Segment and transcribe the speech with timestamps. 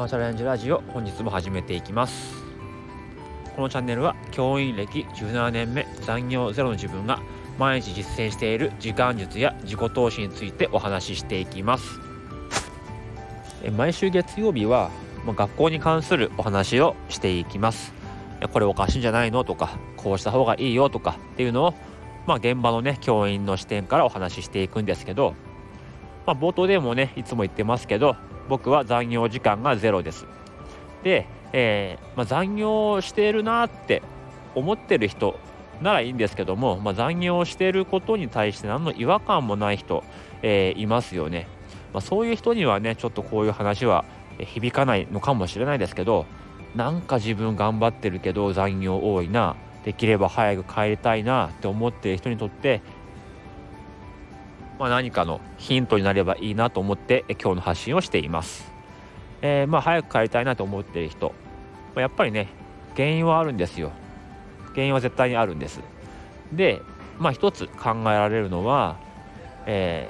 [0.00, 2.42] のチャレンジラジオ本日も始めていきます。
[3.54, 7.20] このチャンネルは教員歴17年目残業ゼロの自分が
[7.58, 12.00] 毎日実践している時間術や自己投資についてお話ししていきます。
[13.76, 14.90] 毎週月曜日は
[15.26, 17.92] 学校に関するお話をしていきます。
[18.54, 21.74] これおかしいんじゃないのとかこうした方がいいよとかっていうのを
[22.26, 25.34] まあ、現場のね教員の視点からお話ししていくんですけど、
[26.26, 28.16] まあ、冒頭でもねいつも言ってますけど
[28.50, 30.26] 僕は残業時間がゼロです。
[31.04, 34.02] で、えー、まあ、残業しているなって
[34.54, 35.38] 思ってる人
[35.80, 40.02] ならいいんですけども、まあ、残業していることに対して何の違和感もない人、
[40.42, 41.46] えー、いますよね。
[41.92, 44.04] まあ、そういう人にはねちょっとこういう話は
[44.38, 46.26] 響かないのかもしれないですけど
[46.74, 52.82] なんか自分頑張ってるけど残業多いなできれば早く帰りたいなって思ってる人にとって、
[54.80, 58.72] まあ、何かのヒントになればいいなと思って今日の発信をしています。
[59.42, 61.34] えー、まあ早く帰りたいなと思っている人、
[61.94, 62.48] まあ、やっぱりね
[62.96, 63.92] 原因はあるんですよ。
[64.72, 65.80] 原因は絶対にあるんです。
[66.50, 66.80] で、
[67.18, 68.96] まあ一つ考えられるのは、
[69.66, 70.08] え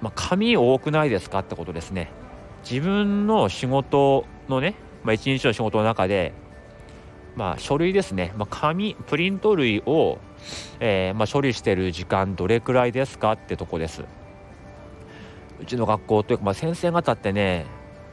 [0.00, 2.12] ー、まあ、紙多くないですかってことですね。
[2.62, 6.32] 自分の仕事のね、まあ、一日の仕事の中で
[7.36, 10.18] まあ、書類ですね、まあ、紙プリント類を、
[10.78, 14.04] えー、まあ、処理している時間どれくらいですかってとこです。
[15.60, 17.66] うちの学校というか、まあ、先生方ってね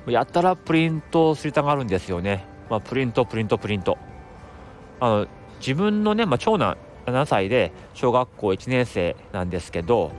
[0.08, 3.98] やったらプリントすりたがるんですよね、まあ、プリントプリントプリント。
[5.00, 5.28] あの
[5.60, 10.12] 自分のね、まあ、長男7歳で小学校1年生なんですけど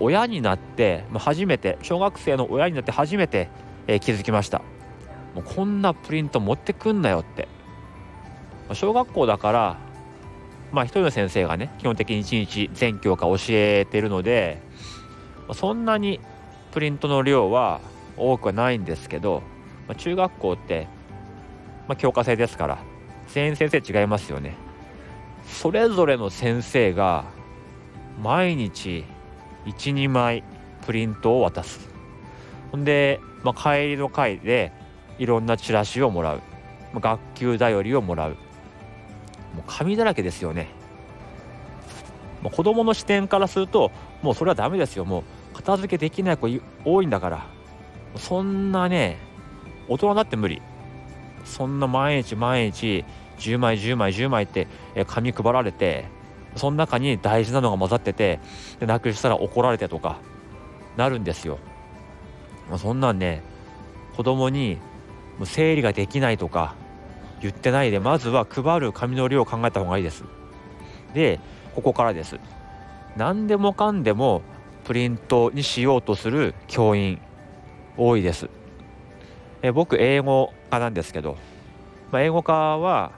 [0.00, 3.48] 親になって、まあ、初めて小学生の親になって初めて、
[3.86, 4.62] えー、気づきました。
[5.34, 7.48] もうこんなプリント持ってくんなよって。
[8.74, 9.78] 小学校だから
[10.72, 14.60] まあ一人の先生がね基本的に1日全教科教えてるので
[15.54, 16.20] そんなに
[16.72, 17.80] プリントの量は
[18.16, 19.42] 多くはないんですけど、
[19.86, 20.86] まあ、中学校って、
[21.86, 22.78] まあ、教科制ですから
[23.28, 24.54] 全員先生違いますよね。
[25.46, 27.24] それぞれの先生が
[28.22, 29.04] 毎日
[29.66, 30.44] 12枚
[30.86, 31.88] プリントを渡す。
[32.70, 34.72] ほんで、まあ、帰りの会で
[35.18, 36.42] いろんなチラシをもらう。
[36.92, 38.36] ま学級だよりをもらう。
[39.58, 40.68] もう紙だらけですよね。
[42.42, 43.90] もう子供の視点からすると
[44.22, 45.04] もうそれはダメですよ。
[45.04, 46.48] もう片付けできない子
[46.84, 47.46] 多いんだから。
[48.16, 49.18] そんなね
[49.88, 50.62] 大人だって無理。
[51.44, 53.04] そんな毎日毎日
[53.38, 54.68] 10枚10枚10枚って
[55.08, 56.04] 紙配られて
[56.54, 58.38] その中に大事なのが混ざってて
[58.78, 60.18] でなくしたら怒られてとか
[60.96, 61.58] なるんですよ。
[62.76, 63.42] そんなんね
[64.16, 64.78] 子供に
[65.38, 66.76] もう整理ができないとか
[67.40, 70.24] 言ってないでまずは配る紙の量を考えた方がいいです。
[71.14, 71.40] で
[71.74, 72.38] ここからです。
[73.16, 74.42] 何でもかんでも
[74.84, 77.20] プリントにしようとする教員
[77.96, 78.48] 多いです。
[79.62, 81.36] え僕英語科なんですけど、
[82.12, 83.12] まあ、英語科は、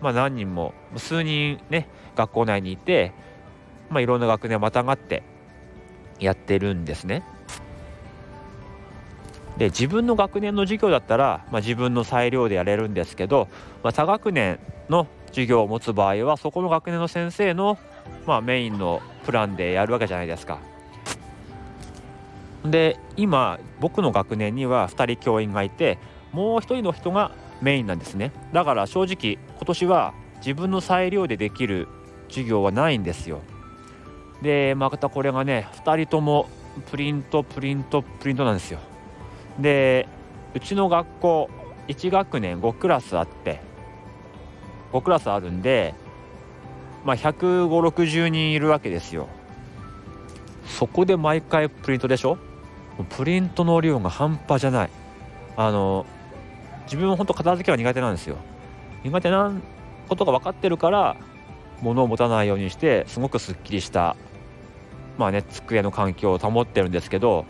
[0.00, 3.12] まあ、何人も数人ね学校内にいて、
[3.90, 5.22] まあ、いろんな学年をまたがって
[6.18, 7.22] やってるんですね。
[9.58, 13.48] で自分の学年の授業だったら、まあ、自分の裁量でやれるんですけど、
[13.82, 17.76] まあ、他学年の授業を持つ場合はそこの学年の先生の、
[18.24, 20.60] まあ、メインのプランでやるわけじゃないですか。
[22.64, 25.98] で今僕の学年には2人教員がいて
[26.32, 28.32] もう1人の人がメインなんですね。
[28.52, 31.88] だから正直今年は自分の裁量でできる
[32.28, 33.40] 授業はないんですよ。
[34.42, 36.48] でまたこれがね2人とも
[36.90, 38.78] プリントプリントプリントなんですよ。
[39.58, 40.08] で
[40.54, 41.50] うちの学校
[41.88, 43.60] 1学年5クラスあって
[44.92, 45.94] 5クラスあるんで
[47.04, 49.28] まあ15060人いるわけですよ。
[50.66, 52.38] そこで毎回プリントでしょ？
[53.10, 54.90] プリントの量が半端じゃない。
[55.56, 56.06] あの
[56.84, 58.36] 自分は本当片付けは苦手なんですよ。
[59.04, 59.52] 苦手な
[60.08, 61.16] ことが分かってるから
[61.82, 64.16] 物を持たないようにしてすごくすっきりした
[65.16, 67.44] まあね机の環境を保ってるんですけど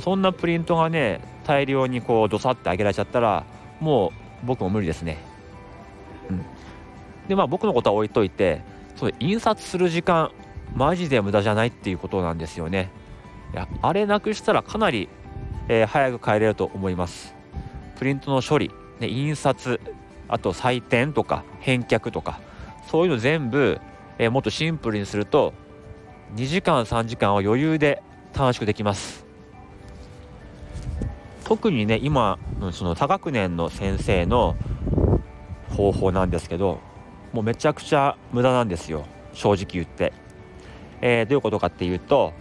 [0.00, 3.44] そんなプリントがね大量にこうどさってあげられちゃったら
[3.80, 4.12] も
[4.42, 5.18] う僕も無理ですね。
[6.30, 6.44] うん、
[7.28, 8.62] でまあ僕のことは置いといて
[8.96, 10.30] その印刷する時間
[10.74, 12.90] マジで無駄じゃないっていうことなんですよね。
[13.52, 15.08] いやあれなくしたらかなり、
[15.68, 17.34] えー、早く帰れると思います。
[17.96, 19.80] プリントの処理、ね、印刷
[20.28, 22.40] あと採点とか返却とか
[22.88, 23.80] そういうの全部、
[24.18, 25.52] えー、もっとシンプルにすると
[26.34, 28.02] 2時間3時間は余裕で
[28.32, 29.31] 短縮できます。
[31.52, 32.38] 特にね今
[32.72, 34.56] その多学年の先生の
[35.68, 36.80] 方法なんですけど
[37.34, 39.04] もうめちゃくちゃ無駄なんですよ。
[39.34, 40.14] 正直言って、
[41.02, 42.32] えー、どういうことかっていうと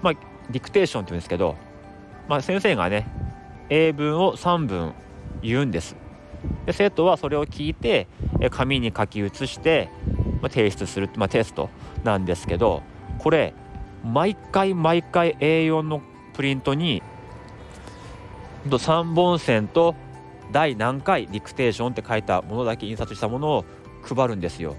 [0.00, 0.14] まあ
[0.48, 1.54] ディクテーションって言うんですけど、
[2.28, 3.06] まあ、先生がね
[3.68, 4.94] 英文を3文
[5.42, 5.94] 言うんです。
[6.64, 8.08] で生徒はそれを聞いて
[8.50, 9.90] 紙に書き写して、
[10.40, 11.68] まあ、提出する、まあ、テスト
[12.04, 12.82] なんですけど
[13.18, 13.52] これ
[14.02, 16.00] 毎回毎回 A4 の
[16.32, 17.02] プリントに
[18.66, 19.94] 3本線と
[20.52, 23.64] 第何回ディクテーションって書いたものだけ印刷したものを
[24.02, 24.76] 配るんですよ。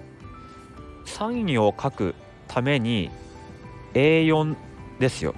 [1.05, 2.15] サインを書く
[2.47, 3.09] ために
[3.93, 4.55] A4
[4.99, 5.33] ですよ。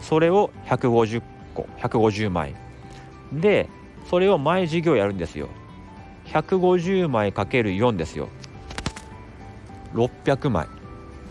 [0.00, 1.22] それを150
[1.54, 2.54] 個150枚
[3.32, 3.68] で
[4.10, 5.48] それを毎授業やるんですよ。
[6.26, 8.28] 150枚 ×4 ですよ。
[9.94, 10.66] 600枚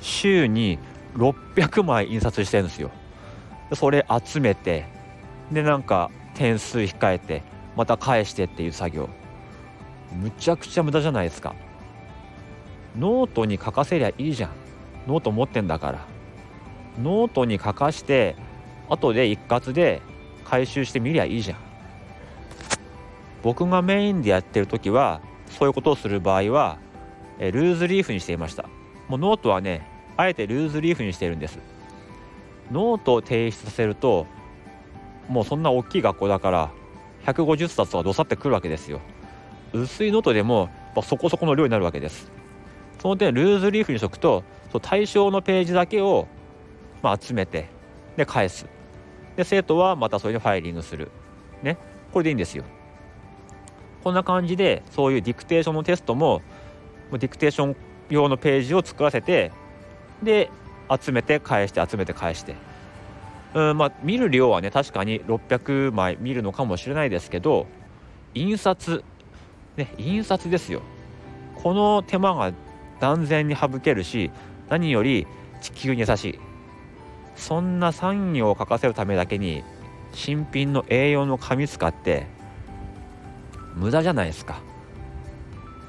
[0.02, 0.80] 週に
[1.16, 2.92] 600枚印刷してるんですよ。
[3.74, 4.86] それ集めて
[5.52, 7.42] でなんか点数控えて
[7.76, 9.10] また返してっていう作業。
[10.22, 11.56] むちゃくちゃ無駄じゃないですか。
[12.98, 14.52] ノートに書かせりゃいいじゃん。
[15.08, 16.06] ノート持ってんだから。
[17.02, 18.36] ノートに書かして
[18.88, 20.02] 後で一括で
[20.46, 21.58] 回収してみりゃいいじゃん。
[23.44, 26.78] 僕がメインでやってる時はそういうことをする場合は
[27.40, 28.64] えルーズリーフにしていました。
[29.08, 31.60] もうノートはねあえてルーズリーフにしてるんです。
[32.72, 34.26] ノートを提出させると
[35.28, 36.72] もうそんな大きい学校だから
[37.26, 39.02] 150冊とかどさってくるわけですよ。
[39.74, 40.70] 薄いノートでも
[41.04, 42.32] そこそこの量になるわけです。
[43.02, 46.28] その点ルーズリーフにしとくとそ対象のページだけを、
[47.02, 47.70] まあ、集めて
[48.16, 48.68] で返す。
[49.36, 51.12] で生徒はまたそれでファイリングする。
[51.62, 51.78] ね。
[52.12, 52.64] これでいいんですよ。
[54.04, 56.42] こんな感じでそういうディクテーションのテストも
[57.12, 57.76] ディクテーション
[58.10, 59.52] 用のページを作らせて
[60.22, 60.52] で
[60.90, 62.56] 集めて返して集めて返して。
[63.56, 67.68] うんまあ見る量はね確かに600枚見るのかもしれないですけど
[68.34, 69.04] 印刷
[69.78, 70.82] ね印刷ですよ。
[71.56, 72.54] この手間が
[73.00, 74.30] 断然に省けるし
[74.70, 75.26] 何より
[75.62, 76.40] 地球に優しい。
[77.36, 79.64] そんな産業を書かせるためだけに
[80.14, 82.28] 新品の A4 の紙使って
[83.74, 84.62] 無駄じゃないですか。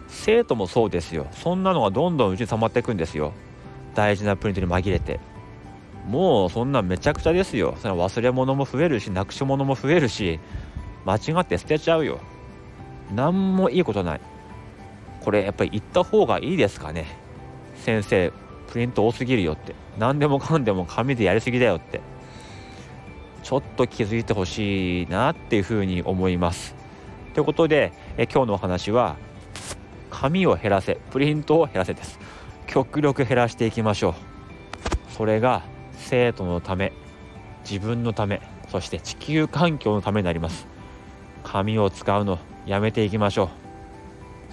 [0.09, 1.27] 生徒もそうですよ。
[1.33, 3.33] そんなのがどんどんうちに溜まっていくんですよ。
[3.95, 5.21] 大事なプリントに紛れて。
[6.07, 7.77] もうそんなめちゃくちゃですよ。
[7.81, 10.39] その忘れ物も増えるしなくし物も増えるし
[11.05, 12.21] 間違って捨てちゃうよ。
[13.15, 14.21] 何もいいことない。
[15.21, 17.07] これやっぱり言った方がいいですかね。
[17.77, 18.33] 先生
[18.69, 19.75] プリント多すぎるよって。
[19.99, 22.01] 何でもかんでも紙でやりすぎだよって。
[23.43, 26.75] ちょっと気づいてほしいなっていうふうに思います。
[27.35, 29.17] ということでえ今日のお話は
[30.11, 32.19] 紙を減らせプリントを減らせです。
[32.67, 34.15] 極力減らしていきましょう。
[35.13, 35.63] それが
[35.97, 36.93] 生徒のため
[37.69, 40.67] 自分のためそして地球環境のためになります。
[41.43, 43.49] 紙を使うのやめていきましょう。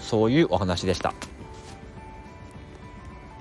[0.02, 1.14] そういうお話でした。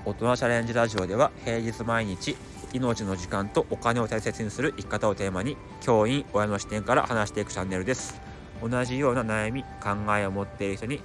[0.04, 2.36] 大人チャレンジラジオでは平日毎日
[2.72, 8.20] 命の時間とお金を大切にする生き方をテーマに教員親の視点から話していくチャンネルです。
[8.62, 11.00] 同じような悩み考えを持っている人に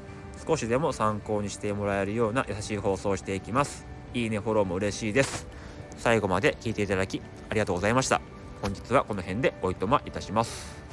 [0.46, 3.86] 少しでも参考にしてもらえるような優しい放送をしていきます。
[4.14, 5.48] いいねフォローも嬉しいです。
[5.98, 8.22] 最後まで聞いていただきありがとうございました。
[8.62, 10.87] 本日はこの辺でおいとまいたします。